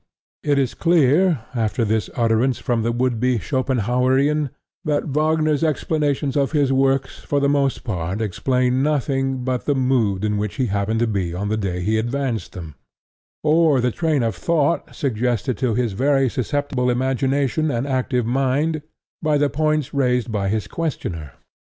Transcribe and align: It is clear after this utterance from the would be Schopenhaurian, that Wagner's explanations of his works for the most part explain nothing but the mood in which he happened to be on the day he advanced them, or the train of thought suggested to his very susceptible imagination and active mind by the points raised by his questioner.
It 0.41 0.57
is 0.57 0.73
clear 0.73 1.45
after 1.53 1.85
this 1.85 2.09
utterance 2.15 2.57
from 2.57 2.81
the 2.81 2.91
would 2.91 3.19
be 3.19 3.37
Schopenhaurian, 3.37 4.49
that 4.83 5.09
Wagner's 5.09 5.63
explanations 5.63 6.35
of 6.35 6.53
his 6.53 6.73
works 6.73 7.19
for 7.19 7.39
the 7.39 7.47
most 7.47 7.83
part 7.83 8.19
explain 8.19 8.81
nothing 8.81 9.43
but 9.43 9.65
the 9.65 9.75
mood 9.75 10.25
in 10.25 10.39
which 10.39 10.55
he 10.55 10.65
happened 10.73 11.01
to 11.01 11.05
be 11.05 11.35
on 11.35 11.49
the 11.49 11.55
day 11.55 11.81
he 11.83 11.99
advanced 11.99 12.53
them, 12.53 12.73
or 13.43 13.79
the 13.79 13.91
train 13.91 14.23
of 14.23 14.33
thought 14.35 14.95
suggested 14.95 15.55
to 15.59 15.75
his 15.75 15.93
very 15.93 16.27
susceptible 16.31 16.89
imagination 16.89 17.69
and 17.69 17.85
active 17.85 18.25
mind 18.25 18.81
by 19.21 19.37
the 19.37 19.51
points 19.51 19.93
raised 19.93 20.31
by 20.31 20.49
his 20.49 20.65
questioner. 20.67 21.33